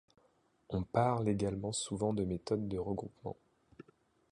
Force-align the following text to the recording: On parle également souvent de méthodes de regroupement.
On 0.69 0.81
parle 0.81 1.29
également 1.29 1.71
souvent 1.71 2.11
de 2.11 2.23
méthodes 2.25 2.67
de 2.67 2.79
regroupement. 2.79 3.37